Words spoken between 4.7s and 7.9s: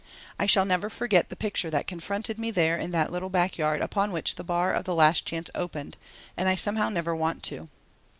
of the Last Chance opened, and I somehow never want to.